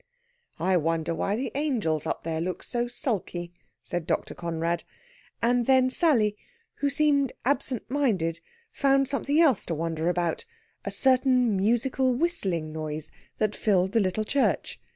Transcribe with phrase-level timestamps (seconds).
[0.57, 3.53] "I wonder why the angels up there look so sulky,"
[3.83, 4.33] said Dr.
[4.33, 4.83] Conrad.
[5.43, 6.35] And then Sally,
[6.77, 8.39] who seemed absent minded,
[8.71, 10.43] found something else to wonder about
[10.83, 14.79] a certain musical whistling noise that filled the little church.